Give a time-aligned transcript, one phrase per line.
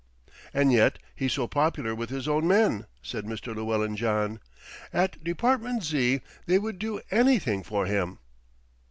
[0.51, 3.55] "And yet he's so popular with his own men," said Mr.
[3.55, 4.39] Llewellyn John.
[4.91, 6.21] "At Department Z.
[6.47, 8.17] they would do anything for him."